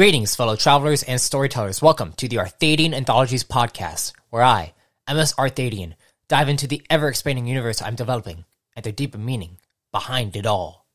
Greetings, 0.00 0.34
fellow 0.34 0.56
travelers 0.56 1.02
and 1.02 1.20
storytellers. 1.20 1.82
Welcome 1.82 2.14
to 2.14 2.26
the 2.26 2.36
Arthadian 2.36 2.94
Anthologies 2.94 3.44
podcast, 3.44 4.14
where 4.30 4.42
I, 4.42 4.72
MS 5.06 5.34
Arthadian, 5.34 5.92
dive 6.26 6.48
into 6.48 6.66
the 6.66 6.80
ever 6.88 7.06
expanding 7.08 7.46
universe 7.46 7.82
I'm 7.82 7.96
developing 7.96 8.46
and 8.74 8.82
the 8.82 8.92
deeper 8.92 9.18
meaning 9.18 9.58
behind 9.92 10.36
it 10.36 10.46
all. 10.46 10.86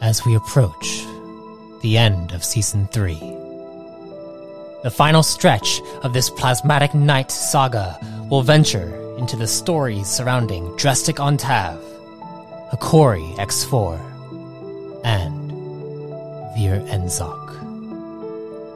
As 0.00 0.24
we 0.24 0.34
approach 0.34 1.04
the 1.82 1.98
end 1.98 2.32
of 2.32 2.42
season 2.42 2.86
3, 2.86 3.18
the 4.82 4.90
final 4.90 5.22
stretch 5.22 5.82
of 6.02 6.14
this 6.14 6.30
plasmatic 6.30 6.94
knight 6.94 7.30
saga 7.30 7.98
will 8.30 8.40
venture 8.40 9.14
into 9.18 9.36
the 9.36 9.46
stories 9.46 10.06
surrounding 10.06 10.68
Drestik 10.78 11.16
Ontav, 11.16 11.93
Hikori 12.74 13.36
X4, 13.36 14.00
and 15.04 15.52
Vir 16.56 16.80
Enzok. 16.90 17.62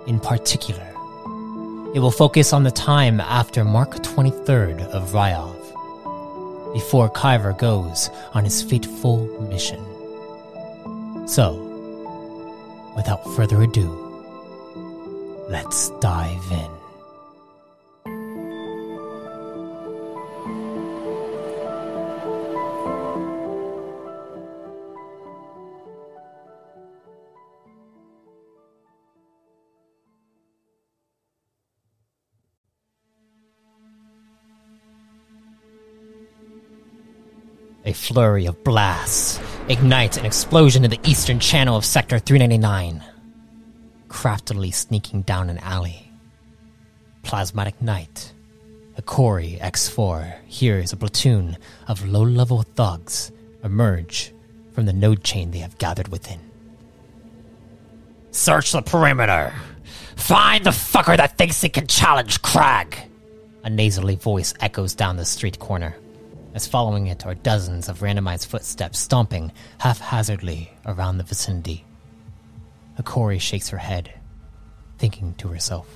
In 0.06 0.20
particular, 0.20 0.86
it 1.96 1.98
will 1.98 2.12
focus 2.12 2.52
on 2.52 2.62
the 2.62 2.70
time 2.70 3.18
after 3.20 3.64
Mark 3.64 3.96
23rd 3.96 4.82
of 4.90 5.10
Ryov, 5.10 5.52
before 6.72 7.10
Kaiver 7.10 7.54
goes 7.58 8.08
on 8.34 8.44
his 8.44 8.62
fateful 8.62 9.26
mission. 9.48 9.84
So, 11.26 11.56
without 12.94 13.24
further 13.34 13.62
ado, 13.62 13.90
let's 15.48 15.90
dive 15.98 16.52
in. 16.52 16.77
A 37.88 37.94
flurry 37.94 38.44
of 38.44 38.62
blasts 38.64 39.40
ignites 39.70 40.18
an 40.18 40.26
explosion 40.26 40.84
in 40.84 40.90
the 40.90 41.00
eastern 41.04 41.40
channel 41.40 41.74
of 41.74 41.86
Sector 41.86 42.18
399, 42.18 43.02
craftily 44.08 44.70
sneaking 44.70 45.22
down 45.22 45.48
an 45.48 45.56
alley. 45.60 46.12
Plasmatic 47.22 47.80
Knight, 47.80 48.34
Hikori 48.98 49.58
X4 49.58 50.34
hears 50.44 50.92
a 50.92 50.98
platoon 50.98 51.56
of 51.86 52.06
low 52.06 52.24
level 52.24 52.62
thugs 52.62 53.32
emerge 53.64 54.34
from 54.72 54.84
the 54.84 54.92
node 54.92 55.24
chain 55.24 55.50
they 55.50 55.60
have 55.60 55.78
gathered 55.78 56.08
within. 56.08 56.40
Search 58.32 58.72
the 58.72 58.82
perimeter! 58.82 59.54
Find 60.14 60.62
the 60.62 60.72
fucker 60.72 61.16
that 61.16 61.38
thinks 61.38 61.62
he 61.62 61.70
can 61.70 61.86
challenge 61.86 62.42
Crag! 62.42 62.98
A 63.64 63.70
nasally 63.70 64.16
voice 64.16 64.52
echoes 64.60 64.94
down 64.94 65.16
the 65.16 65.24
street 65.24 65.58
corner 65.58 65.96
as 66.58 66.66
following 66.66 67.06
it 67.06 67.24
are 67.24 67.36
dozens 67.36 67.88
of 67.88 68.00
randomized 68.00 68.46
footsteps 68.46 68.98
stomping 68.98 69.52
haphazardly 69.78 70.68
around 70.86 71.16
the 71.16 71.22
vicinity. 71.22 71.84
Hikori 72.98 73.40
shakes 73.40 73.68
her 73.68 73.78
head, 73.78 74.12
thinking 74.98 75.34
to 75.34 75.46
herself, 75.46 75.86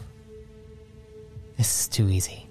This 1.56 1.80
is 1.80 1.88
too 1.88 2.08
easy. 2.08 2.46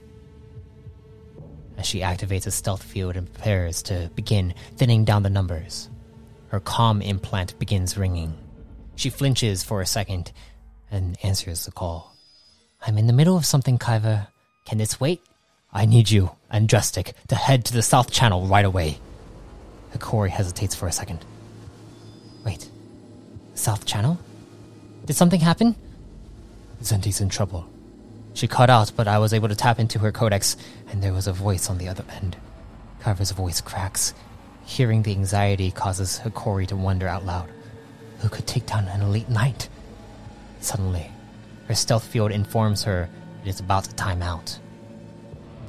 As 1.77 1.85
she 1.85 2.01
activates 2.01 2.45
a 2.45 2.51
stealth 2.51 2.83
field 2.83 3.15
and 3.15 3.31
prepares 3.31 3.81
to 3.83 4.11
begin 4.13 4.55
thinning 4.75 5.05
down 5.05 5.23
the 5.23 5.29
numbers, 5.29 5.89
her 6.49 6.59
comm 6.59 7.01
implant 7.01 7.57
begins 7.59 7.97
ringing. 7.97 8.37
She 8.97 9.09
flinches 9.09 9.63
for 9.63 9.79
a 9.79 9.85
second 9.85 10.33
and 10.91 11.17
answers 11.23 11.63
the 11.63 11.71
call. 11.71 12.13
I'm 12.85 12.97
in 12.97 13.07
the 13.07 13.13
middle 13.13 13.37
of 13.37 13.45
something, 13.45 13.77
Kaiver. 13.77 14.27
Can 14.65 14.79
this 14.79 14.99
wait? 14.99 15.21
I 15.73 15.85
need 15.85 16.09
you 16.09 16.31
and 16.49 16.67
Drestic 16.67 17.13
to 17.27 17.35
head 17.35 17.65
to 17.65 17.73
the 17.73 17.81
South 17.81 18.11
Channel 18.11 18.47
right 18.47 18.65
away. 18.65 18.99
Hikori 19.93 20.29
hesitates 20.29 20.75
for 20.75 20.87
a 20.87 20.91
second. 20.91 21.25
Wait, 22.45 22.69
South 23.53 23.85
Channel? 23.85 24.19
Did 25.05 25.15
something 25.15 25.39
happen? 25.39 25.75
Zenti's 26.81 27.21
in 27.21 27.29
trouble. 27.29 27.69
She 28.33 28.47
cut 28.47 28.69
out, 28.69 28.91
but 28.95 29.07
I 29.07 29.19
was 29.19 29.33
able 29.33 29.49
to 29.49 29.55
tap 29.55 29.79
into 29.79 29.99
her 29.99 30.11
codex, 30.11 30.55
and 30.89 31.01
there 31.01 31.13
was 31.13 31.27
a 31.27 31.33
voice 31.33 31.69
on 31.69 31.77
the 31.77 31.87
other 31.87 32.05
end. 32.15 32.37
Kaiver's 33.01 33.31
voice 33.31 33.61
cracks. 33.61 34.13
Hearing 34.65 35.03
the 35.03 35.11
anxiety 35.11 35.71
causes 35.71 36.21
Hikori 36.23 36.67
to 36.67 36.75
wonder 36.75 37.07
out 37.07 37.25
loud 37.25 37.49
who 38.21 38.29
could 38.29 38.47
take 38.47 38.67
down 38.67 38.87
an 38.87 39.01
elite 39.01 39.29
knight? 39.29 39.67
Suddenly, 40.59 41.09
her 41.67 41.75
stealth 41.75 42.05
field 42.05 42.31
informs 42.31 42.83
her 42.83 43.09
it 43.43 43.49
is 43.49 43.59
about 43.59 43.85
to 43.85 43.95
time 43.95 44.21
out. 44.21 44.59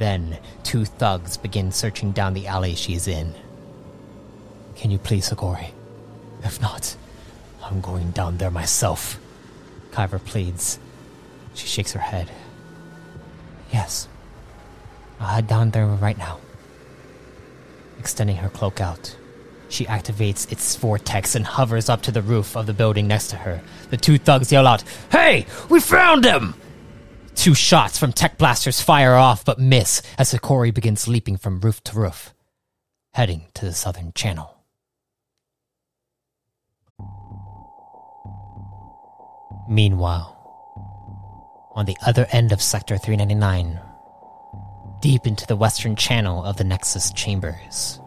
Then, 0.03 0.39
two 0.65 0.85
thugs 0.85 1.37
begin 1.37 1.71
searching 1.71 2.11
down 2.11 2.35
the 2.35 2.49
alley 2.49 2.75
she's 2.75 3.07
in. 3.07 3.35
Can 4.75 4.91
you 4.91 4.99
please, 4.99 5.31
Hikori? 5.31 5.69
If 6.43 6.61
not, 6.61 6.97
I'm 7.63 7.81
going 7.81 8.11
down 8.11 8.39
there 8.39 8.51
myself. 8.51 9.21
Kaiver 9.93 10.19
pleads. 10.19 10.81
She 11.55 11.69
shakes 11.69 11.93
her 11.93 12.01
head. 12.01 12.33
Yes. 13.73 14.09
I'll 15.21 15.37
head 15.37 15.47
down 15.47 15.71
there 15.71 15.87
right 15.87 16.19
now. 16.19 16.41
Extending 18.01 18.39
her 18.39 18.49
cloak 18.49 18.81
out, 18.81 19.17
she 19.69 19.85
activates 19.85 20.51
its 20.51 20.75
vortex 20.75 21.37
and 21.37 21.47
hovers 21.47 21.89
up 21.89 22.03
to 22.03 22.11
the 22.11 22.23
roof 22.23 22.57
of 22.57 22.67
the 22.67 22.75
building 22.75 23.07
next 23.07 23.29
to 23.29 23.37
her. 23.37 23.63
The 23.91 23.99
two 23.99 24.19
thugs 24.19 24.51
yell 24.51 24.67
out, 24.67 24.83
Hey, 25.13 25.47
we 25.69 25.79
found 25.79 26.25
him! 26.25 26.55
Two 27.35 27.55
shots 27.55 27.99
from 27.99 28.13
tech 28.13 28.39
blasters 28.39 28.81
fire 28.81 29.15
off 29.15 29.45
but 29.45 29.59
miss 29.59 30.03
as 30.19 30.33
Hikori 30.33 30.73
begins 30.73 31.09
leaping 31.09 31.37
from 31.37 31.61
roof 31.61 31.83
to 31.85 31.99
roof, 31.99 32.35
heading 33.15 33.47
to 33.55 33.65
the 33.65 33.73
southern 33.73 34.13
channel. 34.15 34.55
Meanwhile, 39.69 40.39
on 41.75 41.87
the 41.87 41.97
other 42.07 42.27
end 42.31 42.53
of 42.53 42.61
Sector 42.61 42.99
399, 42.99 43.81
deep 45.01 45.27
into 45.27 45.47
the 45.47 45.57
western 45.57 45.97
channel 45.97 46.45
of 46.45 46.59
the 46.59 46.65
Nexus 46.65 47.13
chambers, 47.13 48.01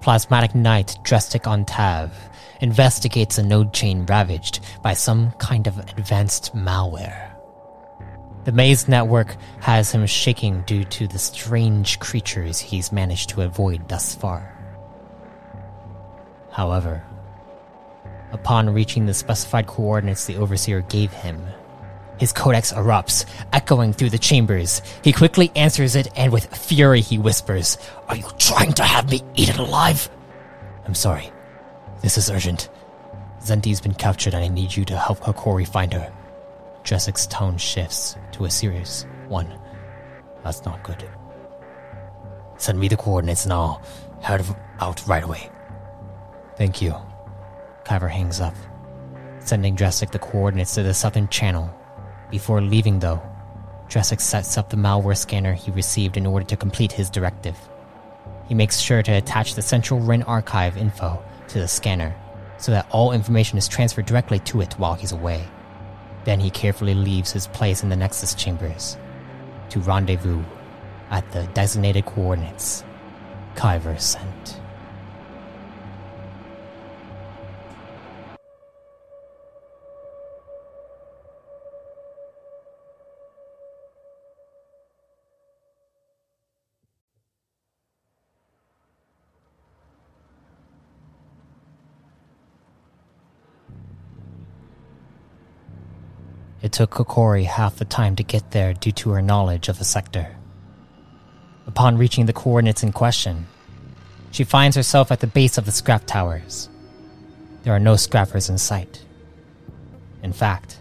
Plasmatic 0.00 0.54
Knight 0.54 0.98
Drestik 1.02 1.42
Ontav 1.42 2.10
investigates 2.60 3.38
a 3.38 3.42
node 3.42 3.72
chain 3.72 4.04
ravaged 4.06 4.60
by 4.82 4.94
some 4.94 5.32
kind 5.32 5.66
of 5.66 5.78
advanced 5.78 6.54
malware. 6.54 7.31
The 8.44 8.52
maze 8.52 8.88
network 8.88 9.36
has 9.60 9.92
him 9.92 10.04
shaking 10.06 10.62
due 10.62 10.84
to 10.84 11.06
the 11.06 11.18
strange 11.18 12.00
creatures 12.00 12.58
he's 12.58 12.90
managed 12.90 13.30
to 13.30 13.42
avoid 13.42 13.88
thus 13.88 14.14
far. 14.14 14.52
However, 16.50 17.04
upon 18.32 18.70
reaching 18.74 19.06
the 19.06 19.14
specified 19.14 19.66
coordinates 19.66 20.26
the 20.26 20.36
Overseer 20.36 20.80
gave 20.82 21.12
him, 21.12 21.46
his 22.18 22.32
codex 22.32 22.72
erupts, 22.72 23.24
echoing 23.52 23.92
through 23.92 24.10
the 24.10 24.18
chambers. 24.18 24.82
He 25.02 25.12
quickly 25.12 25.50
answers 25.56 25.96
it, 25.96 26.08
and 26.16 26.32
with 26.32 26.54
fury 26.54 27.00
he 27.00 27.18
whispers, 27.18 27.78
Are 28.08 28.16
you 28.16 28.28
trying 28.38 28.72
to 28.74 28.84
have 28.84 29.10
me 29.10 29.22
eaten 29.34 29.58
alive? 29.58 30.08
I'm 30.84 30.94
sorry. 30.94 31.32
This 32.00 32.18
is 32.18 32.30
urgent. 32.30 32.68
Zenti's 33.40 33.80
been 33.80 33.94
captured, 33.94 34.34
and 34.34 34.44
I 34.44 34.48
need 34.48 34.76
you 34.76 34.84
to 34.84 34.96
help 34.96 35.18
Hikori 35.20 35.66
find 35.66 35.92
her. 35.94 36.12
Drestik's 36.84 37.26
tone 37.26 37.56
shifts 37.58 38.16
to 38.32 38.44
a 38.44 38.50
serious 38.50 39.06
one. 39.28 39.58
That's 40.44 40.64
not 40.64 40.82
good. 40.82 41.08
Send 42.56 42.78
me 42.78 42.88
the 42.88 42.96
coordinates 42.96 43.44
and 43.44 43.52
I'll 43.52 43.82
head 44.20 44.44
out 44.80 45.06
right 45.06 45.22
away. 45.22 45.50
Thank 46.56 46.82
you. 46.82 46.94
Kaiver 47.84 48.08
hangs 48.08 48.40
up, 48.40 48.54
sending 49.40 49.76
Drestik 49.76 50.12
the 50.12 50.18
coordinates 50.18 50.74
to 50.74 50.82
the 50.82 50.94
southern 50.94 51.28
channel. 51.28 51.72
Before 52.30 52.60
leaving, 52.60 53.00
though, 53.00 53.22
Drestik 53.88 54.20
sets 54.20 54.56
up 54.56 54.70
the 54.70 54.76
malware 54.76 55.16
scanner 55.16 55.52
he 55.52 55.70
received 55.72 56.16
in 56.16 56.26
order 56.26 56.46
to 56.46 56.56
complete 56.56 56.92
his 56.92 57.10
directive. 57.10 57.56
He 58.48 58.54
makes 58.54 58.78
sure 58.78 59.02
to 59.02 59.12
attach 59.12 59.54
the 59.54 59.62
central 59.62 60.00
Rin 60.00 60.22
archive 60.22 60.76
info 60.76 61.22
to 61.48 61.58
the 61.58 61.68
scanner 61.68 62.14
so 62.58 62.72
that 62.72 62.86
all 62.90 63.12
information 63.12 63.58
is 63.58 63.68
transferred 63.68 64.06
directly 64.06 64.38
to 64.40 64.60
it 64.60 64.78
while 64.78 64.94
he's 64.94 65.12
away. 65.12 65.46
Then 66.24 66.40
he 66.40 66.50
carefully 66.50 66.94
leaves 66.94 67.32
his 67.32 67.46
place 67.48 67.82
in 67.82 67.88
the 67.88 67.96
Nexus 67.96 68.34
chambers 68.34 68.96
to 69.70 69.80
rendezvous 69.80 70.42
at 71.10 71.30
the 71.32 71.46
designated 71.54 72.06
coordinates 72.06 72.84
Kaiver 73.54 74.00
sent. 74.00 74.61
Took 96.72 96.92
Kokori 96.92 97.44
half 97.44 97.76
the 97.76 97.84
time 97.84 98.16
to 98.16 98.22
get 98.22 98.50
there 98.52 98.72
due 98.72 98.92
to 98.92 99.10
her 99.10 99.20
knowledge 99.20 99.68
of 99.68 99.78
the 99.78 99.84
sector. 99.84 100.36
Upon 101.66 101.98
reaching 101.98 102.24
the 102.24 102.32
coordinates 102.32 102.82
in 102.82 102.92
question, 102.92 103.46
she 104.30 104.42
finds 104.42 104.74
herself 104.74 105.12
at 105.12 105.20
the 105.20 105.26
base 105.26 105.58
of 105.58 105.66
the 105.66 105.70
scrap 105.70 106.06
towers. 106.06 106.70
There 107.62 107.74
are 107.74 107.78
no 107.78 107.96
scrappers 107.96 108.48
in 108.48 108.56
sight. 108.56 109.04
In 110.22 110.32
fact, 110.32 110.78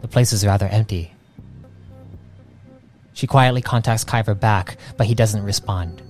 the 0.00 0.08
place 0.08 0.32
is 0.32 0.44
rather 0.44 0.66
empty. 0.66 1.12
She 3.12 3.28
quietly 3.28 3.62
contacts 3.62 4.02
Kaiver 4.02 4.34
back, 4.34 4.76
but 4.96 5.06
he 5.06 5.14
doesn't 5.14 5.44
respond. 5.44 6.02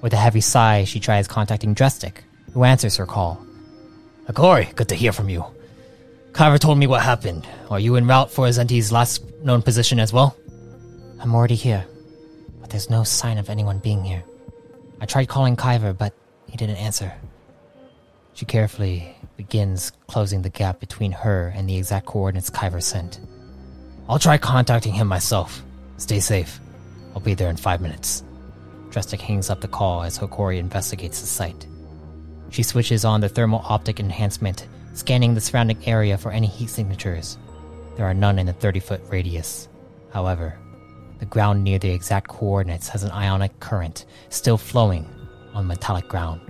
With 0.00 0.14
a 0.14 0.16
heavy 0.16 0.40
sigh, 0.40 0.84
she 0.84 1.00
tries 1.00 1.28
contacting 1.28 1.74
Drestik, 1.74 2.22
who 2.54 2.64
answers 2.64 2.96
her 2.96 3.04
call. 3.04 3.44
Hikori, 4.26 4.74
good 4.74 4.88
to 4.88 4.94
hear 4.94 5.12
from 5.12 5.28
you. 5.28 5.44
Kaiver 6.32 6.58
told 6.58 6.78
me 6.78 6.86
what 6.86 7.02
happened. 7.02 7.46
Are 7.70 7.78
you 7.78 7.96
en 7.96 8.06
route 8.06 8.30
for 8.30 8.46
Azenti's 8.46 8.90
last 8.90 9.22
known 9.44 9.60
position 9.60 10.00
as 10.00 10.14
well? 10.14 10.34
I'm 11.20 11.34
already 11.34 11.54
here, 11.54 11.84
but 12.60 12.70
there's 12.70 12.88
no 12.88 13.04
sign 13.04 13.36
of 13.36 13.50
anyone 13.50 13.78
being 13.78 14.02
here. 14.02 14.24
I 14.98 15.04
tried 15.04 15.28
calling 15.28 15.56
Kaiver, 15.56 15.92
but 15.92 16.14
he 16.48 16.56
didn't 16.56 16.76
answer. 16.76 17.12
She 18.32 18.46
carefully 18.46 19.14
begins 19.36 19.92
closing 20.06 20.40
the 20.40 20.48
gap 20.48 20.80
between 20.80 21.12
her 21.12 21.52
and 21.54 21.68
the 21.68 21.76
exact 21.76 22.06
coordinates 22.06 22.48
Kaiver 22.48 22.80
sent. 22.80 23.20
I'll 24.08 24.18
try 24.18 24.38
contacting 24.38 24.94
him 24.94 25.08
myself. 25.08 25.62
Stay 25.98 26.20
safe. 26.20 26.60
I'll 27.14 27.20
be 27.20 27.34
there 27.34 27.50
in 27.50 27.56
five 27.56 27.82
minutes. 27.82 28.24
Drestik 28.88 29.20
hangs 29.20 29.50
up 29.50 29.60
the 29.60 29.68
call 29.68 30.02
as 30.02 30.18
Hikori 30.18 30.58
investigates 30.58 31.20
the 31.20 31.26
site. 31.26 31.66
She 32.48 32.62
switches 32.62 33.04
on 33.04 33.20
the 33.20 33.28
thermal 33.28 33.64
optic 33.68 34.00
enhancement 34.00 34.66
scanning 34.94 35.34
the 35.34 35.40
surrounding 35.40 35.78
area 35.86 36.18
for 36.18 36.32
any 36.32 36.46
heat 36.46 36.70
signatures. 36.70 37.38
There 37.96 38.06
are 38.06 38.14
none 38.14 38.38
in 38.38 38.46
the 38.46 38.52
30 38.52 38.80
foot 38.80 39.00
radius. 39.08 39.68
However, 40.12 40.58
the 41.18 41.26
ground 41.26 41.62
near 41.62 41.78
the 41.78 41.90
exact 41.90 42.28
coordinates 42.28 42.88
has 42.88 43.02
an 43.02 43.10
ionic 43.10 43.58
current 43.60 44.06
still 44.28 44.58
flowing 44.58 45.08
on 45.54 45.66
metallic 45.66 46.08
ground. 46.08 46.40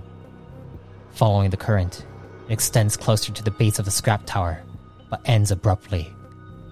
Following 1.11 1.49
the 1.49 1.57
current, 1.57 2.05
it 2.49 2.53
extends 2.53 2.97
closer 2.97 3.31
to 3.31 3.43
the 3.43 3.51
base 3.51 3.79
of 3.79 3.85
the 3.85 3.91
scrap 3.91 4.25
tower, 4.25 4.63
but 5.09 5.21
ends 5.25 5.51
abruptly, 5.51 6.11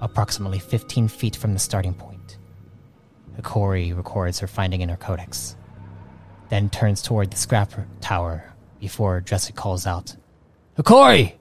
approximately 0.01 0.59
15 0.59 1.07
feet 1.07 1.35
from 1.35 1.53
the 1.53 1.59
starting 1.59 1.94
point. 1.94 2.38
Hikori 3.38 3.95
records 3.95 4.39
her 4.39 4.47
finding 4.47 4.81
in 4.81 4.89
her 4.89 4.97
codex, 4.97 5.56
then 6.50 6.69
turns 6.69 7.01
toward 7.01 7.31
the 7.31 7.38
scrap 7.38 7.71
tower 8.01 8.51
before 8.79 9.21
Jesse 9.21 9.53
calls 9.53 9.85
out, 9.85 10.15
Hikori! 10.77 11.33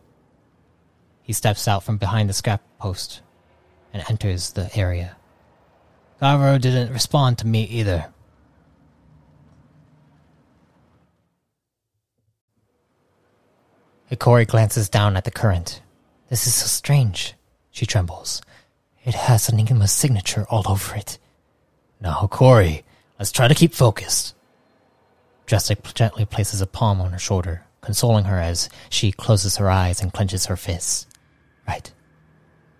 He 1.30 1.34
steps 1.34 1.68
out 1.68 1.84
from 1.84 1.96
behind 1.96 2.28
the 2.28 2.32
scrap 2.32 2.60
post 2.80 3.20
and 3.92 4.02
enters 4.10 4.50
the 4.50 4.68
area. 4.76 5.16
Garo 6.20 6.60
didn't 6.60 6.92
respond 6.92 7.38
to 7.38 7.46
me 7.46 7.62
either. 7.62 8.06
Hikori 14.10 14.44
glances 14.44 14.88
down 14.88 15.16
at 15.16 15.22
the 15.22 15.30
current. 15.30 15.82
This 16.30 16.48
is 16.48 16.54
so 16.54 16.66
strange. 16.66 17.34
She 17.70 17.86
trembles. 17.86 18.42
It 19.04 19.14
has 19.14 19.48
an 19.48 19.60
Enigma's 19.60 19.92
signature 19.92 20.46
all 20.50 20.64
over 20.66 20.96
it. 20.96 21.20
Now, 22.00 22.14
Hikori, 22.14 22.82
let's 23.20 23.30
try 23.30 23.46
to 23.46 23.54
keep 23.54 23.72
focused. 23.72 24.34
Drestik 25.46 25.94
gently 25.94 26.24
places 26.24 26.60
a 26.60 26.66
palm 26.66 27.00
on 27.00 27.12
her 27.12 27.20
shoulder, 27.20 27.66
consoling 27.82 28.24
her 28.24 28.40
as 28.40 28.68
she 28.88 29.12
closes 29.12 29.58
her 29.58 29.70
eyes 29.70 30.02
and 30.02 30.12
clenches 30.12 30.46
her 30.46 30.56
fists. 30.56 31.06
Right. 31.70 31.92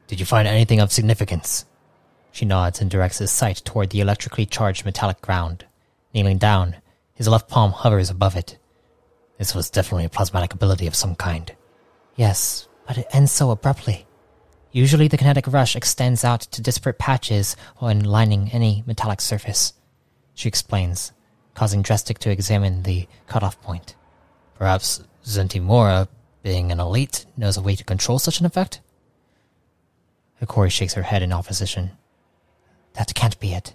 Did 0.09 0.19
you 0.19 0.27
find 0.27 0.49
anything 0.49 0.81
of 0.81 0.91
significance? 0.91 1.65
She 2.33 2.45
nods 2.45 2.81
and 2.81 2.91
directs 2.91 3.19
his 3.19 3.31
sight 3.31 3.63
toward 3.65 3.91
the 3.91 4.01
electrically 4.01 4.47
charged 4.47 4.85
metallic 4.85 5.21
ground. 5.21 5.65
Kneeling 6.13 6.39
down, 6.39 6.75
his 7.15 7.29
left 7.29 7.49
palm 7.49 7.71
hovers 7.71 8.11
above 8.11 8.35
it. 8.35 8.59
This 9.39 9.55
was 9.55 9.71
definitely 9.71 10.07
a 10.07 10.09
plasmatic 10.09 10.53
ability 10.53 10.89
of 10.89 10.97
some 10.97 11.15
kind. 11.15 11.55
Yes, 12.17 12.67
but 12.85 12.99
it 12.99 13.07
ends 13.13 13.31
so 13.31 13.53
abruptly. 13.53 14.09
Usually 14.73 15.07
the 15.07 15.17
kinetic 15.17 15.47
rush 15.47 15.77
extends 15.77 16.25
out 16.25 16.41
to 16.41 16.61
disparate 16.61 16.99
patches 16.99 17.55
when 17.77 18.03
lining 18.03 18.51
any 18.51 18.83
metallic 18.89 19.21
surface. 19.21 19.73
She 20.35 20.49
explains, 20.49 21.13
causing 21.55 21.85
Drestik 21.85 22.19
to 22.19 22.31
examine 22.31 22.83
the 22.83 23.07
cutoff 23.29 23.61
point. 23.63 23.95
Perhaps 24.57 25.05
Zentimora 25.25 26.09
being 26.43 26.73
an 26.73 26.81
elite 26.81 27.27
knows 27.37 27.57
a 27.57 27.63
way 27.63 27.77
to 27.77 27.85
control 27.85 28.19
such 28.19 28.41
an 28.41 28.47
effect? 28.47 28.81
Hikori 30.41 30.71
shakes 30.71 30.95
her 30.95 31.03
head 31.03 31.23
in 31.23 31.33
opposition. 31.33 31.91
That 32.95 33.15
can't 33.15 33.39
be 33.39 33.53
it. 33.53 33.75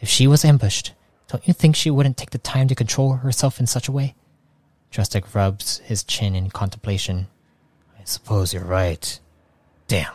If 0.00 0.08
she 0.08 0.26
was 0.26 0.44
ambushed, 0.44 0.92
don't 1.28 1.46
you 1.46 1.54
think 1.54 1.76
she 1.76 1.90
wouldn't 1.90 2.16
take 2.16 2.30
the 2.30 2.38
time 2.38 2.68
to 2.68 2.74
control 2.74 3.14
herself 3.14 3.60
in 3.60 3.66
such 3.66 3.88
a 3.88 3.92
way? 3.92 4.14
Drestik 4.90 5.34
rubs 5.34 5.78
his 5.78 6.04
chin 6.04 6.34
in 6.34 6.50
contemplation. 6.50 7.28
I 7.98 8.04
suppose 8.04 8.52
you're 8.52 8.64
right. 8.64 9.18
Damn. 9.88 10.12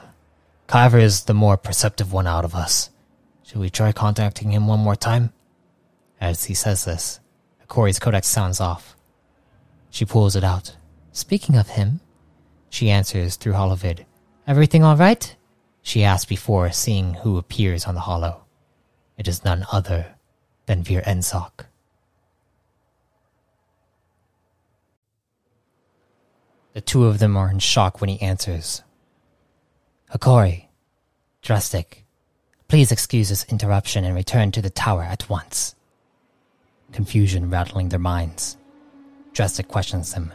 Kaiver 0.67 0.99
is 0.99 1.23
the 1.23 1.33
more 1.33 1.57
perceptive 1.57 2.13
one 2.13 2.27
out 2.27 2.45
of 2.45 2.55
us. 2.55 2.89
Should 3.43 3.57
we 3.57 3.69
try 3.69 3.91
contacting 3.91 4.51
him 4.51 4.67
one 4.67 4.79
more 4.79 4.95
time? 4.95 5.33
As 6.21 6.43
he 6.45 6.53
says 6.53 6.85
this, 6.85 7.19
Hikori's 7.65 7.99
codex 7.99 8.27
sounds 8.27 8.59
off. 8.59 8.95
She 9.89 10.05
pulls 10.05 10.35
it 10.35 10.43
out. 10.43 10.75
Speaking 11.11 11.55
of 11.55 11.69
him, 11.69 11.99
she 12.69 12.89
answers 12.89 13.35
through 13.35 13.53
holovid. 13.53 14.05
Everything 14.47 14.83
all 14.83 14.95
right? 14.95 15.35
She 15.81 16.03
asks 16.03 16.25
before 16.25 16.71
seeing 16.71 17.15
who 17.15 17.37
appears 17.37 17.85
on 17.85 17.95
the 17.95 18.01
hollow. 18.01 18.43
It 19.17 19.27
is 19.27 19.43
none 19.43 19.65
other 19.71 20.15
than 20.65 20.83
Vir 20.83 21.01
Enzok. 21.01 21.65
The 26.73 26.81
two 26.81 27.05
of 27.05 27.19
them 27.19 27.35
are 27.35 27.49
in 27.49 27.59
shock 27.59 27.99
when 27.99 28.09
he 28.09 28.21
answers. 28.21 28.83
Hikori, 30.13 30.67
Drastic, 31.41 32.05
please 32.67 32.91
excuse 32.91 33.29
this 33.29 33.45
interruption 33.49 34.03
and 34.03 34.15
return 34.15 34.51
to 34.51 34.61
the 34.61 34.69
tower 34.69 35.03
at 35.03 35.29
once. 35.29 35.75
Confusion 36.91 37.49
rattling 37.49 37.89
their 37.89 37.99
minds. 37.99 38.57
Drastic 39.33 39.67
questions 39.67 40.13
them. 40.13 40.31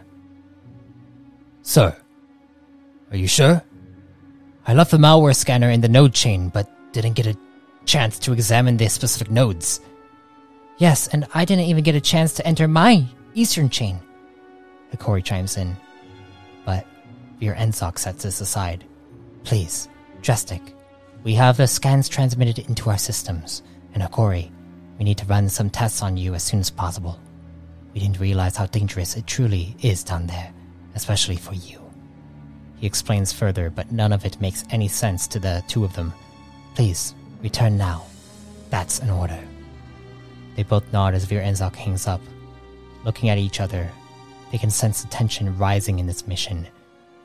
Sir, 1.67 1.97
are 3.11 3.17
you 3.17 3.27
sure? 3.27 3.63
I 4.67 4.75
left 4.75 4.91
the 4.91 4.99
malware 4.99 5.35
scanner 5.35 5.71
in 5.71 5.81
the 5.81 5.89
node 5.89 6.13
chain, 6.13 6.51
but 6.51 6.69
didn't 6.93 7.15
get 7.15 7.27
a 7.27 7.39
chance 7.87 8.19
to 8.19 8.35
examine 8.35 8.77
the 8.77 8.87
specific 8.89 9.31
nodes. 9.31 9.81
Yes, 10.77 11.09
and 11.09 11.27
I 11.33 11.47
didn't 11.47 11.65
even 11.65 11.83
get 11.83 11.95
a 11.95 12.03
chance 12.03 12.35
to 12.35 12.47
enter 12.47 12.69
my 12.69 13.07
eastern 13.33 13.71
chain. 13.71 13.99
Hikori 14.93 15.25
chimes 15.25 15.57
in. 15.57 15.75
But 16.67 16.87
Vir 17.41 17.55
Enzok 17.55 17.99
sets 17.99 18.25
this 18.25 18.43
aside. 18.43 18.85
Please, 19.43 19.89
Drastic, 20.21 20.61
we 21.23 21.33
have 21.33 21.57
the 21.57 21.67
scans 21.67 22.11
transmitted 22.11 22.59
into 22.59 22.91
our 22.91 22.99
systems, 22.99 23.63
and 23.95 24.03
uh, 24.03 24.09
Hikori, 24.09 24.51
we 24.99 25.05
need 25.07 25.17
to 25.17 25.27
run 25.27 25.49
some 25.49 25.71
tests 25.71 26.03
on 26.03 26.19
you 26.19 26.35
as 26.35 26.43
soon 26.43 26.61
as 26.61 26.69
possible. 26.69 27.19
We 27.95 28.01
didn't 28.01 28.21
realize 28.21 28.55
how 28.55 28.67
dangerous 28.67 29.17
it 29.17 29.27
truly 29.27 29.75
is 29.81 30.05
down 30.05 30.27
there 30.27 30.53
especially 30.95 31.37
for 31.37 31.55
you. 31.55 31.81
He 32.77 32.87
explains 32.87 33.33
further, 33.33 33.71
but 33.71 33.93
none 33.93 34.13
of 34.13 34.25
it 34.25 34.41
makes 34.41 34.65
any 34.71 34.89
sense 34.89 35.27
to 35.29 35.39
the 35.39 35.65
two 35.69 35.85
of 35.85 35.95
them. 35.95 36.13
Please, 36.75 37.15
return 37.43 37.77
now. 37.77 38.05
That's 38.71 38.99
an 38.99 39.11
order. 39.11 39.41
They 40.57 40.63
both 40.63 40.93
nod 40.93 41.15
as 41.15 41.25
Vir 41.25 41.41
Enzok 41.41 41.77
hangs 41.77 42.07
up. 42.07 42.21
Looking 43.05 43.29
at 43.29 43.39
each 43.39 43.61
other, 43.61 43.91
they 44.51 44.59
can 44.59 44.71
sense 44.71 45.03
the 45.03 45.09
tension 45.09 45.57
rising 45.59 45.99
in 45.99 46.07
this 46.07 46.27
mission 46.27 46.67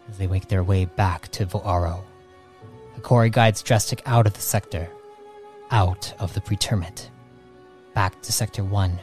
as 0.09 0.17
they 0.17 0.27
make 0.27 0.47
their 0.47 0.63
way 0.63 0.85
back 0.85 1.27
to 1.29 1.45
Voaro. 1.45 2.03
Hikori 2.97 3.31
guides 3.31 3.63
Drestic 3.63 4.01
out 4.05 4.27
of 4.27 4.33
the 4.33 4.41
sector, 4.41 4.89
out 5.71 6.13
of 6.19 6.33
the 6.33 6.41
pretermit, 6.41 7.09
back 7.93 8.21
to 8.23 8.31
Sector 8.31 8.63
1, 8.63 8.99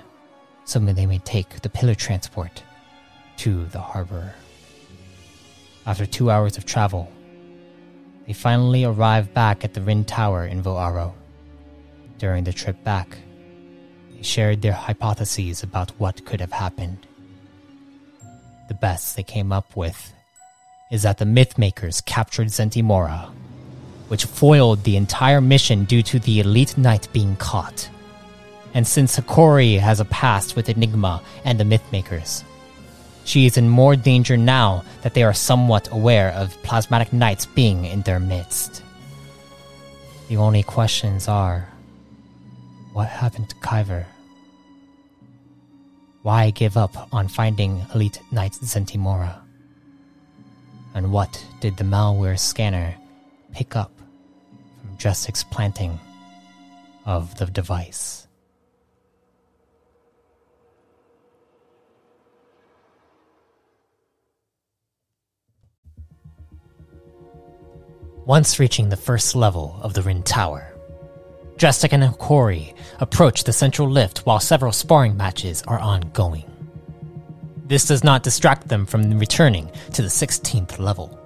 so 0.64 0.78
they 0.78 1.06
may 1.06 1.18
take 1.18 1.60
the 1.60 1.68
pillar 1.68 1.94
transport 1.94 2.62
to 3.38 3.66
the 3.66 3.80
harbor. 3.80 4.34
After 5.86 6.04
two 6.04 6.32
hours 6.32 6.58
of 6.58 6.66
travel, 6.66 7.12
they 8.26 8.32
finally 8.32 8.84
arrive 8.84 9.32
back 9.32 9.64
at 9.64 9.74
the 9.74 9.80
Rin 9.80 10.04
Tower 10.04 10.44
in 10.44 10.60
Voaro. 10.60 11.14
During 12.18 12.42
the 12.42 12.52
trip 12.52 12.82
back, 12.82 13.16
they 14.12 14.22
shared 14.22 14.62
their 14.62 14.72
hypotheses 14.72 15.62
about 15.62 15.92
what 15.98 16.24
could 16.24 16.40
have 16.40 16.50
happened. 16.50 17.06
The 18.66 18.74
best 18.74 19.14
they 19.14 19.22
came 19.22 19.52
up 19.52 19.76
with 19.76 20.12
is 20.90 21.02
that 21.02 21.18
the 21.18 21.24
Mythmakers 21.24 22.04
captured 22.04 22.48
Zentimora, 22.48 23.30
which 24.08 24.24
foiled 24.24 24.82
the 24.82 24.96
entire 24.96 25.40
mission 25.40 25.84
due 25.84 26.02
to 26.02 26.18
the 26.18 26.40
Elite 26.40 26.76
Knight 26.76 27.06
being 27.12 27.36
caught. 27.36 27.88
And 28.74 28.84
since 28.84 29.16
Hikori 29.16 29.78
has 29.78 30.00
a 30.00 30.04
past 30.04 30.56
with 30.56 30.68
Enigma 30.68 31.22
and 31.44 31.60
the 31.60 31.64
Mythmakers, 31.64 32.42
she 33.26 33.44
is 33.44 33.58
in 33.58 33.68
more 33.68 33.96
danger 33.96 34.36
now 34.36 34.84
that 35.02 35.14
they 35.14 35.24
are 35.24 35.34
somewhat 35.34 35.92
aware 35.92 36.30
of 36.30 36.56
Plasmatic 36.62 37.12
Knights 37.12 37.44
being 37.44 37.84
in 37.84 38.02
their 38.02 38.20
midst. 38.20 38.82
The 40.28 40.36
only 40.36 40.62
questions 40.62 41.28
are 41.28 41.68
what 42.92 43.08
happened 43.08 43.50
to 43.50 43.56
Kaiver? 43.56 44.06
Why 46.22 46.50
give 46.50 46.76
up 46.76 47.08
on 47.12 47.28
finding 47.28 47.84
Elite 47.94 48.20
Knight 48.30 48.52
Zentimora? 48.52 49.40
And 50.94 51.12
what 51.12 51.44
did 51.60 51.76
the 51.76 51.84
malware 51.84 52.38
scanner 52.38 52.96
pick 53.52 53.76
up 53.76 53.92
from 54.80 54.96
Drastic's 54.96 55.44
planting 55.44 56.00
of 57.04 57.36
the 57.36 57.46
device? 57.46 58.25
Once 68.26 68.58
reaching 68.58 68.88
the 68.88 68.96
first 68.96 69.36
level 69.36 69.78
of 69.82 69.94
the 69.94 70.02
Rin 70.02 70.20
Tower, 70.20 70.74
Drastic 71.58 71.92
and 71.92 72.02
Hikori 72.02 72.74
approach 72.98 73.44
the 73.44 73.52
central 73.52 73.88
lift 73.88 74.26
while 74.26 74.40
several 74.40 74.72
sparring 74.72 75.16
matches 75.16 75.62
are 75.68 75.78
ongoing. 75.78 76.42
This 77.68 77.86
does 77.86 78.02
not 78.02 78.24
distract 78.24 78.66
them 78.66 78.84
from 78.84 79.16
returning 79.16 79.70
to 79.92 80.02
the 80.02 80.08
16th 80.08 80.80
level. 80.80 81.16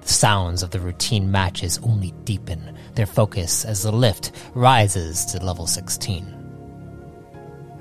The 0.00 0.08
sounds 0.08 0.62
of 0.62 0.70
the 0.70 0.80
routine 0.80 1.30
matches 1.30 1.78
only 1.82 2.12
deepen 2.24 2.78
their 2.94 3.04
focus 3.04 3.66
as 3.66 3.82
the 3.82 3.92
lift 3.92 4.32
rises 4.54 5.26
to 5.26 5.44
level 5.44 5.66
16. 5.66 6.24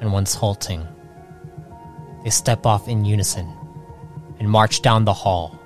And 0.01 0.11
once 0.11 0.35
halting, 0.35 0.85
they 2.25 2.29
step 2.29 2.65
off 2.65 2.89
in 2.89 3.05
unison 3.05 3.49
and 4.37 4.49
march 4.49 4.81
down 4.81 5.05
the 5.05 5.13
hall, 5.13 5.57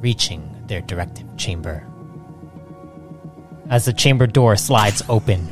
reaching 0.00 0.53
their 0.68 0.80
directive 0.80 1.26
chamber. 1.36 1.86
As 3.70 3.84
the 3.84 3.92
chamber 3.92 4.26
door 4.26 4.56
slides 4.56 5.02
open, 5.08 5.48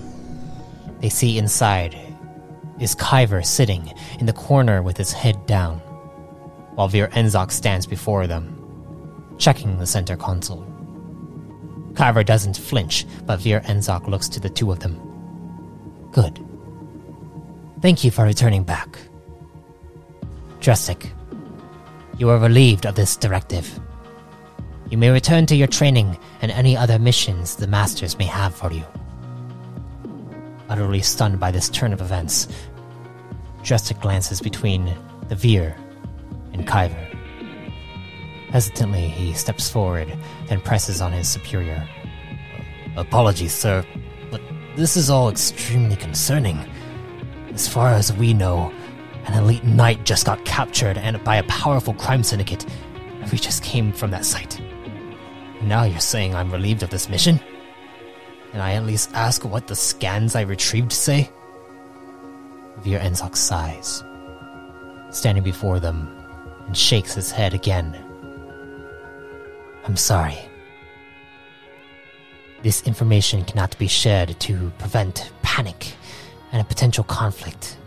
they 1.01 1.09
see 1.09 1.39
inside 1.39 1.97
is 2.81 2.95
Kaiver 2.95 3.43
sitting 3.43 3.93
in 4.19 4.27
the 4.27 4.33
corner 4.33 4.83
with 4.83 4.97
his 4.97 5.13
head 5.13 5.47
down, 5.47 5.79
while 6.75 6.89
Vir 6.89 7.09
Enzok 7.09 7.51
stands 7.51 7.87
before 7.87 8.27
them, 8.27 9.35
checking 9.39 9.79
the 9.79 9.87
center 9.87 10.17
console. 10.17 10.67
Kaiver 11.95 12.25
doesn't 12.25 12.57
flinch, 12.57 13.07
but 13.27 13.41
Vir 13.41 13.61
Enzok 13.61 14.09
looks 14.09 14.29
to 14.31 14.41
the 14.41 14.51
two 14.51 14.73
of 14.73 14.81
them. 14.81 14.99
Good. 16.13 16.39
Thank 17.81 18.05
you 18.05 18.11
for 18.11 18.25
returning 18.25 18.65
back. 18.65 18.99
Drastic, 20.61 21.11
you 22.19 22.31
are 22.31 22.39
relieved 22.39 22.87
of 22.87 22.95
this 22.95 23.17
directive. 23.17 23.81
You 24.93 24.99
may 24.99 25.09
return 25.09 25.47
to 25.47 25.57
your 25.57 25.69
training 25.69 26.19
and 26.43 26.53
any 26.53 26.77
other 26.77 26.99
missions 26.99 27.57
the 27.57 27.67
Masters 27.67 28.19
may 28.19 28.27
have 28.27 28.55
for 28.55 28.71
you. 28.71 28.85
Utterly 30.69 31.01
stunned 31.01 31.41
by 31.41 31.51
this 31.51 31.71
turn 31.71 31.95
of 31.95 32.03
events, 32.03 32.47
Drastic 33.63 33.99
glances 34.01 34.43
between 34.43 34.95
the 35.31 35.35
Veer 35.35 35.75
and 36.53 36.67
Kaiver. 36.67 37.09
Hesitantly, 38.51 39.09
he 39.09 39.33
steps 39.33 39.71
forward, 39.71 40.15
then 40.49 40.61
presses 40.61 41.01
on 41.01 41.11
his 41.11 41.27
superior. 41.27 41.89
Apologies, 42.95 43.55
sir, 43.55 43.87
but 44.31 44.43
this 44.77 44.99
is 44.99 45.09
all 45.09 45.31
extremely 45.31 45.97
concerning. 45.97 46.59
As 47.55 47.67
far 47.67 47.89
as 47.89 48.13
we 48.13 48.35
know, 48.35 48.71
an 49.25 49.43
elite 49.43 49.65
knight 49.65 50.05
just 50.05 50.27
got 50.27 50.45
captured 50.45 50.99
and 50.99 51.25
by 51.25 51.37
a 51.37 51.45
powerful 51.45 51.95
crime 51.95 52.23
syndicate, 52.23 52.67
and 53.23 53.33
we 53.33 53.39
just 53.39 53.63
came 53.63 53.91
from 53.91 54.11
that 54.11 54.27
site. 54.27 54.61
Now 55.63 55.85
you're 55.85 56.01
saying 56.01 56.35
I'm 56.35 56.51
relieved 56.51 56.83
of 56.83 56.91
this 56.91 57.09
mission? 57.09 57.41
Can 58.51 58.61
I 58.61 58.75
at 58.75 58.85
least 58.85 59.11
ask 59.15 59.45
what 59.45 59.69
the 59.69 59.77
scans 59.77 60.35
I 60.35 60.43
retrieved 60.43 60.93
say? 60.93 61.31
Vir 62.79 62.99
Enzok 62.99 63.37
sighs, 63.37 64.03
standing 65.11 65.45
before 65.45 65.79
them, 65.79 66.09
and 66.67 66.77
shakes 66.77 67.15
his 67.15 67.31
head 67.31 67.55
again. 67.55 67.97
I'm 69.85 69.97
sorry. 69.97 70.39
This 72.63 72.83
information 72.83 73.45
cannot 73.45 73.79
be 73.79 73.87
shared 73.87 74.39
to 74.41 74.73
prevent 74.79 75.31
panic 75.43 75.95
and 76.51 76.61
a 76.61 76.65
potential 76.65 77.05
conflict. 77.05 77.79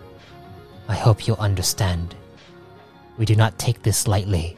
I 0.88 0.96
hope 0.96 1.28
you'll 1.28 1.38
understand. 1.38 2.16
We 3.18 3.26
do 3.26 3.36
not 3.36 3.60
take 3.60 3.84
this 3.84 4.08
lightly, 4.08 4.58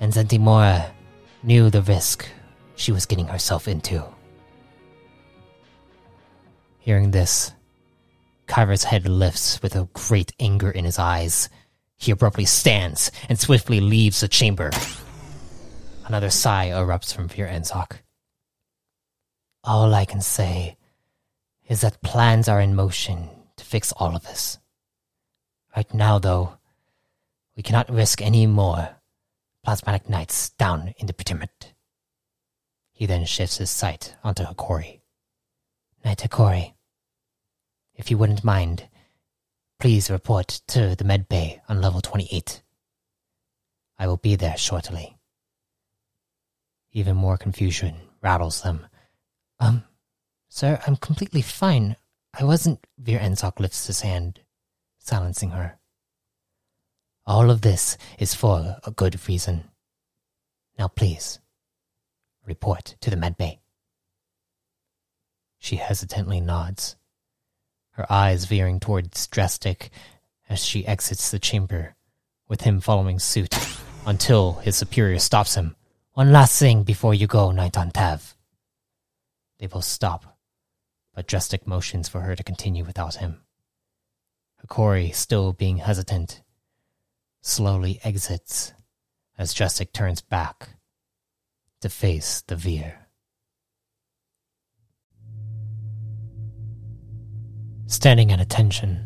and 0.00 0.12
Zentimora 0.12 0.90
knew 1.42 1.70
the 1.70 1.82
risk 1.82 2.28
she 2.74 2.92
was 2.92 3.06
getting 3.06 3.26
herself 3.26 3.68
into. 3.68 4.04
Hearing 6.78 7.10
this, 7.10 7.52
Kaiver's 8.46 8.84
head 8.84 9.06
lifts 9.08 9.60
with 9.62 9.76
a 9.76 9.88
great 9.92 10.32
anger 10.40 10.70
in 10.70 10.84
his 10.84 10.98
eyes. 10.98 11.48
He 11.98 12.12
abruptly 12.12 12.46
stands 12.46 13.10
and 13.28 13.38
swiftly 13.38 13.80
leaves 13.80 14.20
the 14.20 14.28
chamber. 14.28 14.70
Another 16.06 16.30
sigh 16.30 16.68
erupts 16.68 17.14
from 17.14 17.28
Vir 17.28 17.46
Enzok. 17.46 17.98
All 19.64 19.94
I 19.94 20.06
can 20.06 20.22
say 20.22 20.78
is 21.68 21.82
that 21.82 22.00
plans 22.00 22.48
are 22.48 22.60
in 22.60 22.74
motion 22.74 23.28
to 23.56 23.64
fix 23.64 23.92
all 23.92 24.16
of 24.16 24.22
this. 24.22 24.58
Right 25.76 25.92
now, 25.92 26.18
though, 26.18 26.56
we 27.54 27.62
cannot 27.62 27.92
risk 27.92 28.22
any 28.22 28.46
more 28.46 28.97
plasmatic 29.68 30.08
knights 30.08 30.48
down 30.48 30.94
in 30.96 31.06
the 31.06 31.12
predicament. 31.12 31.74
He 32.90 33.04
then 33.04 33.26
shifts 33.26 33.58
his 33.58 33.68
sight 33.68 34.16
onto 34.24 34.42
Hikori. 34.42 35.00
Knight 36.02 36.20
Hikori, 36.20 36.72
if 37.94 38.10
you 38.10 38.16
wouldn't 38.16 38.42
mind, 38.42 38.88
please 39.78 40.10
report 40.10 40.62
to 40.68 40.96
the 40.96 41.04
med 41.04 41.28
bay 41.28 41.60
on 41.68 41.82
level 41.82 42.00
28. 42.00 42.62
I 43.98 44.06
will 44.06 44.16
be 44.16 44.36
there 44.36 44.56
shortly. 44.56 45.18
Even 46.92 47.18
more 47.18 47.36
confusion 47.36 47.96
rattles 48.22 48.62
them. 48.62 48.86
Um, 49.60 49.84
sir, 50.48 50.80
I'm 50.86 50.96
completely 50.96 51.42
fine. 51.42 51.96
I 52.32 52.44
wasn't. 52.44 52.86
Vir 52.96 53.18
Enzok 53.18 53.60
lifts 53.60 53.86
his 53.86 54.00
hand, 54.00 54.40
silencing 54.96 55.50
her. 55.50 55.77
All 57.28 57.50
of 57.50 57.60
this 57.60 57.98
is 58.18 58.32
for 58.32 58.78
a 58.84 58.90
good 58.90 59.28
reason. 59.28 59.64
Now, 60.78 60.88
please, 60.88 61.40
report 62.46 62.96
to 63.02 63.10
the 63.10 63.16
medbay. 63.16 63.58
She 65.58 65.76
hesitantly 65.76 66.40
nods, 66.40 66.96
her 67.90 68.10
eyes 68.10 68.46
veering 68.46 68.80
towards 68.80 69.26
Drastic 69.26 69.90
as 70.48 70.64
she 70.64 70.86
exits 70.86 71.30
the 71.30 71.38
chamber, 71.38 71.96
with 72.48 72.62
him 72.62 72.80
following 72.80 73.18
suit 73.18 73.54
until 74.06 74.54
his 74.54 74.76
superior 74.76 75.18
stops 75.18 75.54
him. 75.54 75.76
One 76.14 76.32
last 76.32 76.58
thing 76.58 76.82
before 76.82 77.12
you 77.12 77.26
go, 77.26 77.50
Knight 77.50 77.74
Ontav. 77.74 78.32
They 79.58 79.66
both 79.66 79.84
stop, 79.84 80.38
but 81.14 81.26
Drastic 81.26 81.66
motions 81.66 82.08
for 82.08 82.22
her 82.22 82.34
to 82.34 82.42
continue 82.42 82.86
without 82.86 83.16
him. 83.16 83.42
Hikori, 84.64 85.14
still 85.14 85.52
being 85.52 85.76
hesitant, 85.76 86.40
slowly 87.48 87.98
exits 88.04 88.72
as 89.38 89.54
Drastic 89.54 89.92
turns 89.92 90.20
back 90.20 90.68
to 91.80 91.88
face 91.88 92.42
the 92.46 92.56
Veer. 92.56 93.06
Standing 97.86 98.32
at 98.32 98.40
attention, 98.40 99.04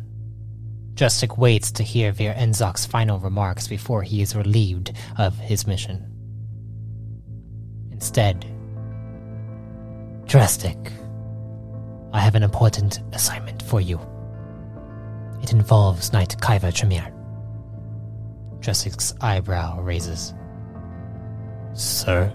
Drastic 0.93 1.37
waits 1.37 1.71
to 1.71 1.83
hear 1.83 2.11
Vir 2.11 2.33
Enzok's 2.33 2.85
final 2.85 3.17
remarks 3.17 3.67
before 3.67 4.03
he 4.03 4.21
is 4.21 4.35
relieved 4.35 4.91
of 5.17 5.37
his 5.37 5.65
mission. 5.65 6.05
Instead, 7.91 8.45
Drastic, 10.25 10.77
I 12.11 12.19
have 12.19 12.35
an 12.35 12.43
important 12.43 12.99
assignment 13.13 13.63
for 13.63 13.79
you. 13.79 13.99
It 15.41 15.53
involves 15.53 16.11
Knight 16.11 16.35
Kaiver 16.41 16.71
Tremere. 16.71 17.22
Drestik's 18.63 19.13
eyebrow 19.19 19.81
raises. 19.81 20.33
Sir? 21.73 22.33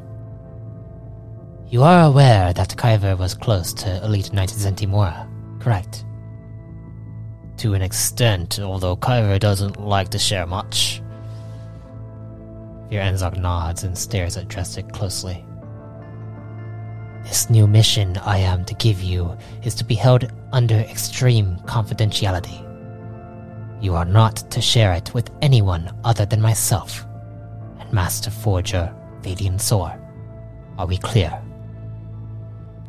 You 1.69 1.83
are 1.83 2.03
aware 2.03 2.53
that 2.53 2.77
Kaiver 2.77 3.17
was 3.17 3.33
close 3.33 3.73
to 3.75 4.05
Elite 4.05 4.35
Knight 4.35 4.51
Zentimora, 4.51 5.27
correct? 5.59 6.05
To 7.59 7.73
an 7.73 7.81
extent, 7.81 8.61
although 8.61 8.95
Kaiver 8.95 9.39
doesn't 9.39 9.81
like 9.81 10.11
to 10.11 10.19
share 10.19 10.47
much. 10.47 11.01
Vir 12.91 13.01
Enzok 13.01 13.39
nods 13.39 13.85
and 13.85 13.97
stares 13.97 14.37
at 14.37 14.49
Drestik 14.49 14.93
closely. 14.93 15.43
This 17.23 17.49
new 17.49 17.67
mission 17.67 18.19
I 18.19 18.37
am 18.39 18.67
to 18.67 18.75
give 18.75 19.01
you 19.03 19.35
is 19.63 19.75
to 19.77 19.85
be 19.85 19.95
held 19.95 20.31
under 20.53 20.75
extreme 20.77 21.57
confidentiality. 21.65 22.68
You 23.81 23.95
are 23.95 24.05
not 24.05 24.37
to 24.51 24.61
share 24.61 24.93
it 24.93 25.15
with 25.15 25.31
anyone 25.41 25.95
other 26.03 26.27
than 26.27 26.41
myself 26.41 27.07
and 27.79 27.93
Master 27.93 28.31
Forger 28.31 28.93
Vadian 29.23 29.61
Sor. 29.61 29.97
Are 30.79 30.87
we 30.87 30.99
clear? 30.99 31.41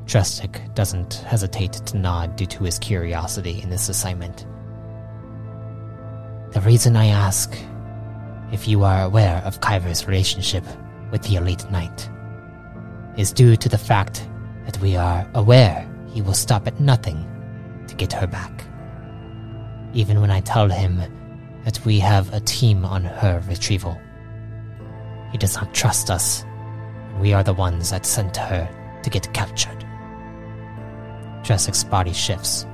Drastic 0.06 0.62
doesn't 0.74 1.14
hesitate 1.28 1.74
to 1.74 1.98
nod 1.98 2.36
due 2.36 2.48
to 2.48 2.64
his 2.64 2.80
curiosity 2.80 3.62
in 3.62 3.70
this 3.70 3.90
assignment. 3.90 4.48
The 6.54 6.62
reason 6.62 6.96
I 6.96 7.06
ask 7.08 7.56
if 8.52 8.68
you 8.68 8.84
are 8.84 9.04
aware 9.04 9.44
of 9.46 9.62
Kaiver's 9.62 10.08
relationship 10.08 10.64
with 11.12 11.22
the 11.22 11.36
Elite 11.36 11.70
Knight 11.70 12.10
is 13.16 13.32
due 13.32 13.56
to 13.56 13.70
the 13.70 13.78
fact 13.78 14.28
that 14.66 14.80
we 14.82 14.96
are 14.96 15.30
aware 15.36 15.88
he 16.12 16.24
will 16.24 16.34
stop 16.34 16.66
at 16.66 16.80
nothing 16.80 17.28
to 17.88 17.94
get 17.94 18.12
her 18.12 18.26
back. 18.26 18.66
Even 19.94 20.22
when 20.22 20.30
I 20.30 20.42
tell 20.42 20.70
him 20.70 21.02
that 21.64 21.84
we 21.86 22.00
have 22.00 22.34
a 22.34 22.40
team 22.40 22.86
on 22.86 23.04
her 23.04 23.44
retrieval, 23.48 24.00
he 25.32 25.38
does 25.38 25.56
not 25.56 25.74
trust 25.74 26.10
us, 26.10 26.44
and 26.44 27.20
we 27.20 27.34
are 27.34 27.44
the 27.44 27.54
ones 27.54 27.90
that 27.90 28.06
sent 28.06 28.38
her 28.38 28.70
to 29.04 29.10
get 29.10 29.34
captured. 29.34 29.86
Drestik's 31.44 31.84
body 31.84 32.14
shifts, 32.14 32.66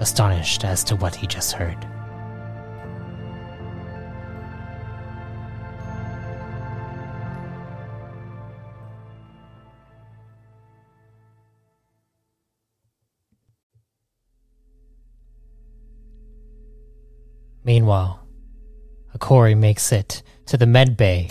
astonished 0.00 0.64
as 0.64 0.82
to 0.84 0.96
what 0.96 1.14
he 1.14 1.26
just 1.26 1.52
heard. 1.52 1.86
Meanwhile, 17.64 18.20
Hikori 19.16 19.56
makes 19.56 19.90
it 19.90 20.22
to 20.46 20.58
the 20.58 20.66
med 20.66 20.96
bay 20.98 21.30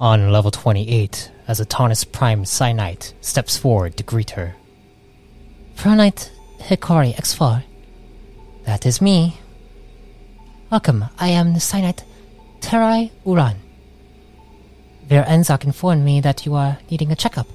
on 0.00 0.30
level 0.30 0.52
28 0.52 1.30
as 1.48 1.58
Adonis 1.58 2.04
Prime 2.04 2.44
Cyanite 2.44 3.14
steps 3.20 3.56
forward 3.56 3.96
to 3.96 4.04
greet 4.04 4.30
her. 4.30 4.54
Pronite 5.76 6.30
Hikori 6.60 7.14
X4. 7.14 7.64
That 8.64 8.86
is 8.86 9.00
me. 9.00 9.38
Welcome, 10.70 11.06
I 11.18 11.28
am 11.28 11.52
the 11.52 11.58
Cyanite 11.58 12.04
Terai 12.60 13.10
Uran. 13.26 13.56
Vir 15.08 15.24
Enzok 15.24 15.64
informed 15.64 16.04
me 16.04 16.20
that 16.20 16.46
you 16.46 16.54
are 16.54 16.78
needing 16.90 17.10
a 17.10 17.16
checkup. 17.16 17.48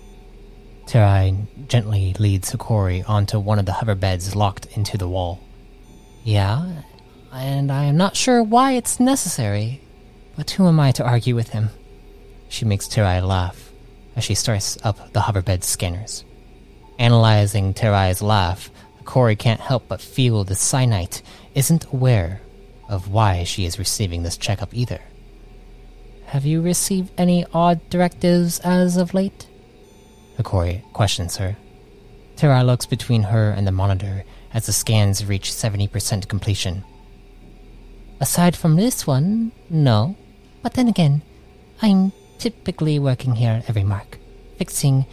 Terai 0.85 1.47
gently 1.69 2.13
leads 2.19 2.51
Hikori 2.51 3.07
onto 3.07 3.39
one 3.39 3.57
of 3.57 3.65
the 3.65 3.73
hover 3.73 3.95
beds 3.95 4.35
locked 4.35 4.65
into 4.77 4.97
the 4.97 5.07
wall. 5.07 5.39
Yeah, 6.25 6.81
and 7.31 7.71
I 7.71 7.85
am 7.85 7.97
not 7.97 8.15
sure 8.15 8.43
why 8.43 8.73
it's 8.73 8.99
necessary, 8.99 9.81
but 10.35 10.51
who 10.51 10.67
am 10.67 10.79
I 10.79 10.91
to 10.93 11.05
argue 11.05 11.35
with 11.35 11.49
him? 11.49 11.69
She 12.49 12.65
makes 12.65 12.87
Terai 12.87 13.25
laugh 13.25 13.71
as 14.15 14.23
she 14.23 14.35
starts 14.35 14.77
up 14.83 15.13
the 15.13 15.21
hoverbed 15.21 15.63
scanners. 15.63 16.23
Analyzing 16.99 17.73
Terai's 17.73 18.21
laugh, 18.21 18.71
Corey 19.05 19.35
can't 19.35 19.59
help 19.59 19.87
but 19.87 20.01
feel 20.01 20.43
the 20.43 20.55
Cyanite 20.55 21.21
isn't 21.55 21.85
aware 21.93 22.41
of 22.89 23.11
why 23.11 23.43
she 23.43 23.65
is 23.65 23.79
receiving 23.79 24.23
this 24.23 24.37
checkup 24.37 24.73
either. 24.73 24.99
Have 26.27 26.45
you 26.45 26.61
received 26.61 27.11
any 27.17 27.45
odd 27.53 27.89
directives 27.89 28.59
as 28.59 28.97
of 28.97 29.13
late? 29.13 29.47
Hikori 30.37 30.83
questions 30.93 31.37
her. 31.37 31.55
Terai 32.35 32.65
looks 32.65 32.85
between 32.85 33.23
her 33.23 33.51
and 33.51 33.65
the 33.65 33.71
monitor 33.71 34.23
as 34.53 34.65
the 34.65 34.73
scans 34.73 35.25
reach 35.25 35.51
70% 35.51 36.27
completion. 36.27 36.83
Aside 38.19 38.55
from 38.55 38.75
this 38.75 39.05
one, 39.05 39.51
no. 39.69 40.15
But 40.63 40.73
then 40.73 40.87
again, 40.87 41.21
I'm 41.81 42.11
typically 42.39 42.97
working 42.99 43.35
here 43.35 43.63
every 43.67 43.83
mark, 43.83 44.17
fixing 44.57 45.05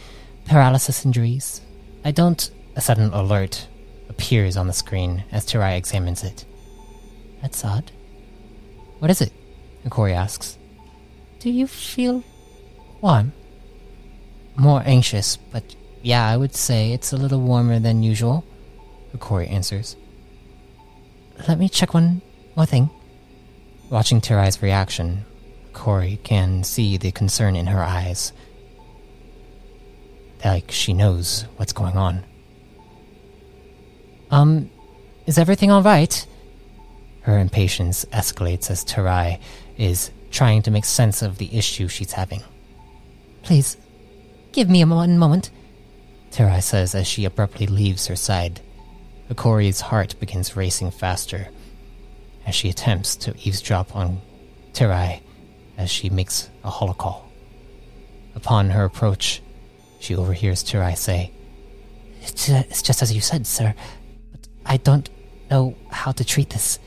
paralysis 0.45 1.05
injuries. 1.05 1.61
I 2.03 2.11
don't. 2.11 2.49
A 2.75 2.81
sudden 2.81 3.13
alert 3.13 3.67
appears 4.09 4.57
on 4.57 4.67
the 4.67 4.73
screen 4.73 5.23
as 5.31 5.45
Terai 5.45 5.77
examines 5.77 6.23
it. 6.23 6.45
That's 7.41 7.63
odd. 7.63 7.91
What 8.99 9.11
is 9.11 9.21
it? 9.21 9.31
Corey 9.89 10.13
asks. 10.13 10.57
Do 11.39 11.51
you 11.51 11.67
feel 11.67 12.23
warm? 13.01 13.33
More 14.55 14.81
anxious, 14.85 15.37
but 15.37 15.75
yeah, 16.01 16.27
I 16.27 16.37
would 16.37 16.55
say 16.55 16.91
it's 16.91 17.13
a 17.13 17.17
little 17.17 17.41
warmer 17.41 17.79
than 17.79 18.01
usual. 18.01 18.43
Corey 19.19 19.47
answers. 19.47 19.95
Let 21.47 21.59
me 21.59 21.69
check 21.69 21.93
one 21.93 22.21
more 22.55 22.65
thing. 22.65 22.89
Watching 23.89 24.21
Terai's 24.21 24.61
reaction, 24.61 25.25
Corey 25.73 26.19
can 26.23 26.63
see 26.63 26.97
the 26.97 27.11
concern 27.11 27.55
in 27.55 27.67
her 27.67 27.83
eyes. 27.83 28.33
Like 30.43 30.71
she 30.71 30.93
knows 30.93 31.45
what's 31.57 31.73
going 31.73 31.97
on. 31.97 32.23
Um, 34.31 34.69
is 35.25 35.37
everything 35.37 35.71
alright? 35.71 36.25
Her 37.21 37.37
impatience 37.39 38.05
escalates 38.05 38.69
as 38.69 38.85
Terai 38.85 39.39
is 39.77 40.11
trying 40.31 40.61
to 40.63 40.71
make 40.71 40.85
sense 40.85 41.21
of 41.21 41.37
the 41.37 41.55
issue 41.57 41.87
she's 41.87 42.13
having. 42.13 42.43
Please, 43.43 43.77
give 44.51 44.69
me 44.69 44.81
a 44.81 44.87
one 44.87 45.17
moment. 45.17 45.49
Terai 46.31 46.61
says 46.61 46.95
as 46.95 47.07
she 47.07 47.25
abruptly 47.25 47.67
leaves 47.67 48.07
her 48.07 48.15
side. 48.15 48.61
Hikori's 49.29 49.81
heart 49.81 50.19
begins 50.19 50.55
racing 50.55 50.91
faster 50.91 51.49
as 52.45 52.55
she 52.55 52.69
attempts 52.69 53.15
to 53.15 53.35
eavesdrop 53.37 53.95
on 53.95 54.21
Terai 54.73 55.21
as 55.77 55.89
she 55.89 56.09
makes 56.09 56.49
a 56.63 56.69
holocall. 56.69 57.23
Upon 58.35 58.69
her 58.69 58.83
approach, 58.83 59.41
she 59.99 60.15
overhears 60.15 60.63
Terai 60.63 60.97
say, 60.97 61.31
it's, 62.21 62.49
uh, 62.49 62.63
it's 62.69 62.81
just 62.81 63.01
as 63.01 63.13
you 63.13 63.21
said, 63.21 63.47
sir, 63.47 63.73
but 64.31 64.47
I 64.65 64.77
don't 64.77 65.09
know 65.49 65.75
how 65.89 66.11
to 66.11 66.25
treat 66.25 66.49
this. 66.49 66.79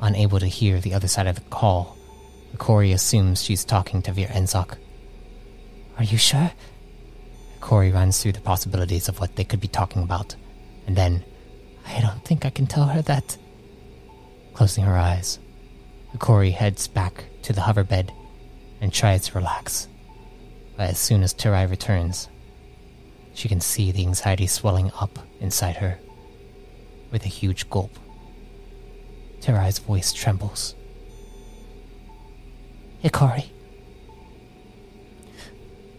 Unable 0.00 0.38
to 0.38 0.46
hear 0.46 0.80
the 0.80 0.94
other 0.94 1.08
side 1.08 1.26
of 1.26 1.36
the 1.36 1.40
call, 1.42 1.96
Corey 2.56 2.92
assumes 2.92 3.42
she's 3.42 3.64
talking 3.64 4.02
to 4.02 4.12
Vir 4.12 4.26
Enzok. 4.26 4.76
Are 5.98 6.04
you 6.04 6.18
sure? 6.18 6.52
Corey 7.60 7.90
runs 7.90 8.22
through 8.22 8.32
the 8.32 8.40
possibilities 8.40 9.08
of 9.08 9.20
what 9.20 9.36
they 9.36 9.44
could 9.44 9.60
be 9.60 9.68
talking 9.68 10.02
about, 10.02 10.34
and 10.86 10.96
then, 10.96 11.24
I 11.86 12.00
don't 12.00 12.24
think 12.24 12.44
I 12.44 12.50
can 12.50 12.66
tell 12.66 12.86
her 12.86 13.02
that. 13.02 13.36
Closing 14.58 14.82
her 14.82 14.98
eyes, 14.98 15.38
Corey 16.18 16.50
heads 16.50 16.88
back 16.88 17.26
to 17.42 17.52
the 17.52 17.60
hoverbed 17.60 18.10
and 18.80 18.92
tries 18.92 19.26
to 19.26 19.38
relax. 19.38 19.86
But 20.76 20.90
as 20.90 20.98
soon 20.98 21.22
as 21.22 21.32
Terai 21.32 21.70
returns, 21.70 22.28
she 23.34 23.48
can 23.48 23.60
see 23.60 23.92
the 23.92 24.04
anxiety 24.04 24.48
swelling 24.48 24.90
up 25.00 25.20
inside 25.38 25.76
her. 25.76 26.00
With 27.12 27.24
a 27.24 27.28
huge 27.28 27.70
gulp, 27.70 28.00
Terai's 29.40 29.78
voice 29.78 30.12
trembles. 30.12 30.74
Hikori, 33.04 33.50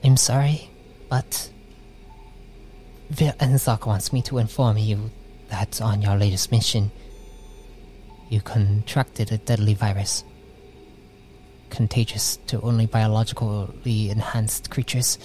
I'm 0.04 0.18
sorry, 0.18 0.70
but 1.08 1.50
Vir 3.10 3.36
Enzok 3.40 3.86
wants 3.86 4.12
me 4.12 4.22
to 4.24 4.38
inform 4.38 4.78
you 4.78 5.12
that 5.48 5.80
on 5.80 6.02
your 6.02 6.18
latest 6.18 6.52
mission, 6.52 6.92
you 8.30 8.42
contracted 8.42 9.32
a 9.32 9.38
deadly 9.38 9.74
virus. 9.74 10.24
Contagious 11.70 12.38
to 12.48 12.62
only 12.62 12.86
biologically 12.86 14.10
enhanced 14.10 14.70
creatures. 14.70 15.18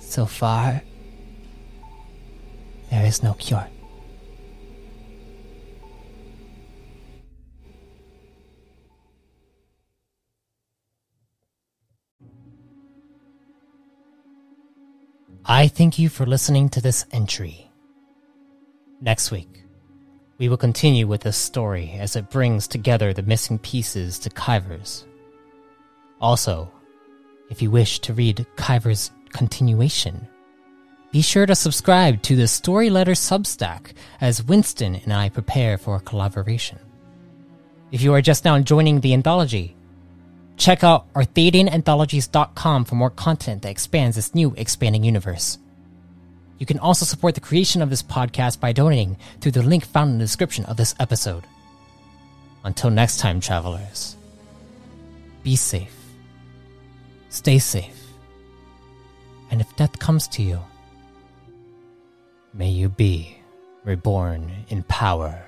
So 0.00 0.26
far, 0.26 0.82
there 2.90 3.04
is 3.04 3.22
no 3.22 3.34
cure. 3.34 3.66
I 15.44 15.68
thank 15.68 15.98
you 15.98 16.08
for 16.08 16.24
listening 16.24 16.68
to 16.70 16.80
this 16.80 17.04
entry. 17.10 17.70
Next 19.00 19.32
week, 19.32 19.61
We 20.42 20.48
will 20.48 20.56
continue 20.56 21.06
with 21.06 21.20
this 21.20 21.36
story 21.36 21.92
as 22.00 22.16
it 22.16 22.28
brings 22.28 22.66
together 22.66 23.12
the 23.12 23.22
missing 23.22 23.60
pieces 23.60 24.18
to 24.18 24.28
Kaiver's. 24.28 25.04
Also, 26.20 26.68
if 27.48 27.62
you 27.62 27.70
wish 27.70 28.00
to 28.00 28.12
read 28.12 28.44
Kaiver's 28.56 29.12
continuation, 29.30 30.26
be 31.12 31.22
sure 31.22 31.46
to 31.46 31.54
subscribe 31.54 32.22
to 32.22 32.34
the 32.34 32.48
Story 32.48 32.90
Letter 32.90 33.12
Substack 33.12 33.92
as 34.20 34.42
Winston 34.42 34.96
and 34.96 35.12
I 35.12 35.28
prepare 35.28 35.78
for 35.78 35.94
a 35.94 36.00
collaboration. 36.00 36.80
If 37.92 38.02
you 38.02 38.12
are 38.12 38.20
just 38.20 38.44
now 38.44 38.58
joining 38.58 38.98
the 38.98 39.14
anthology, 39.14 39.76
check 40.56 40.82
out 40.82 41.06
arthadiananthologies.com 41.12 42.86
for 42.86 42.96
more 42.96 43.10
content 43.10 43.62
that 43.62 43.70
expands 43.70 44.16
this 44.16 44.34
new 44.34 44.54
expanding 44.56 45.04
universe. 45.04 45.58
You 46.62 46.66
can 46.66 46.78
also 46.78 47.04
support 47.04 47.34
the 47.34 47.40
creation 47.40 47.82
of 47.82 47.90
this 47.90 48.04
podcast 48.04 48.60
by 48.60 48.70
donating 48.70 49.16
through 49.40 49.50
the 49.50 49.64
link 49.64 49.84
found 49.84 50.12
in 50.12 50.18
the 50.18 50.24
description 50.24 50.64
of 50.66 50.76
this 50.76 50.94
episode. 51.00 51.42
Until 52.62 52.88
next 52.88 53.18
time, 53.18 53.40
travelers, 53.40 54.14
be 55.42 55.56
safe, 55.56 55.92
stay 57.30 57.58
safe, 57.58 58.00
and 59.50 59.60
if 59.60 59.74
death 59.74 59.98
comes 59.98 60.28
to 60.28 60.42
you, 60.44 60.60
may 62.54 62.68
you 62.68 62.88
be 62.88 63.36
reborn 63.82 64.48
in 64.68 64.84
power. 64.84 65.44